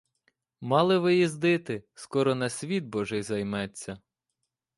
Мали 0.61 0.97
виїздити,— 0.97 1.83
скоро 1.93 2.35
на 2.35 2.49
світ 2.49 2.83
божий 2.83 3.21
займеться. 3.23 3.99